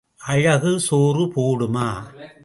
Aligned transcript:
அழகு 0.21 0.79
சோறு 0.79 1.25
போடுமா? 1.35 1.89